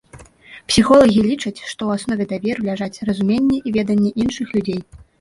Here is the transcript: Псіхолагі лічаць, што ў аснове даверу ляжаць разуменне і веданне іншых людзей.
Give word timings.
Псіхолагі 0.71 1.25
лічаць, 1.27 1.59
што 1.59 1.69
ў 1.85 1.89
аснове 1.99 2.29
даверу 2.33 2.59
ляжаць 2.73 3.01
разуменне 3.13 3.57
і 3.67 3.79
веданне 3.81 4.11
іншых 4.27 4.47
людзей. 4.61 4.81